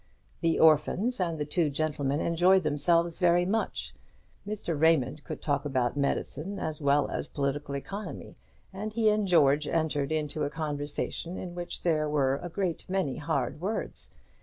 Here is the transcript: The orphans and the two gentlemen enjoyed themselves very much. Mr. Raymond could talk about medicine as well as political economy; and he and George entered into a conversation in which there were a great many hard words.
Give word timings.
The 0.39 0.59
orphans 0.59 1.19
and 1.19 1.37
the 1.37 1.45
two 1.45 1.69
gentlemen 1.69 2.21
enjoyed 2.21 2.63
themselves 2.63 3.19
very 3.19 3.45
much. 3.45 3.93
Mr. 4.47 4.75
Raymond 4.75 5.23
could 5.23 5.43
talk 5.43 5.63
about 5.63 5.95
medicine 5.95 6.59
as 6.59 6.81
well 6.81 7.07
as 7.11 7.27
political 7.27 7.75
economy; 7.75 8.35
and 8.73 8.91
he 8.91 9.09
and 9.09 9.27
George 9.27 9.67
entered 9.67 10.11
into 10.11 10.43
a 10.43 10.49
conversation 10.49 11.37
in 11.37 11.53
which 11.53 11.83
there 11.83 12.09
were 12.09 12.37
a 12.41 12.49
great 12.49 12.83
many 12.89 13.17
hard 13.19 13.61
words. 13.61 14.09